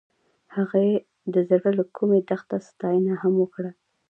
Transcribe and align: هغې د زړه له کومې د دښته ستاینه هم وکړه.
هغې 0.55 0.89
د 1.33 1.35
زړه 1.49 1.69
له 1.77 1.83
کومې 1.95 2.19
د 2.23 2.25
دښته 2.29 2.57
ستاینه 2.67 3.13
هم 3.21 3.33
وکړه. 3.41 3.71